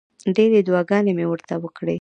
ډېرې 0.35 0.59
دعاګانې 0.67 1.11
مې 1.17 1.25
ورته 1.31 1.53
وکړې. 1.63 1.89